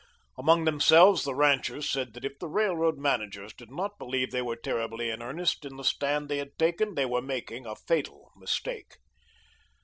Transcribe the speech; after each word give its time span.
Among 0.35 0.65
themselves, 0.65 1.23
the 1.25 1.35
ranchers 1.35 1.87
said 1.87 2.15
that 2.15 2.25
if 2.25 2.39
the 2.39 2.47
Railroad 2.47 2.97
managers 2.97 3.53
did 3.53 3.69
not 3.69 3.99
believe 3.99 4.31
they 4.31 4.41
were 4.41 4.55
terribly 4.55 5.11
in 5.11 5.21
earnest 5.21 5.63
in 5.63 5.75
the 5.77 5.83
stand 5.83 6.27
they 6.27 6.39
had 6.39 6.57
taken, 6.57 6.95
they 6.95 7.05
were 7.05 7.21
making 7.21 7.67
a 7.67 7.75
fatal 7.75 8.31
mistake. 8.35 8.97